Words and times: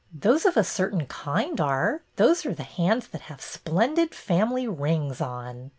''Those 0.27 0.47
of 0.47 0.57
a 0.57 0.63
certain 0.63 1.05
kind 1.05 1.61
are. 1.61 2.01
Those 2.15 2.43
are 2.47 2.55
the 2.55 2.63
hands 2.63 3.09
that 3.09 3.21
have 3.29 3.39
splendid 3.39 4.15
family 4.15 4.67
rings 4.67 5.21
on." 5.21 5.69